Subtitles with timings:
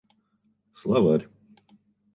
[0.79, 1.27] Словарь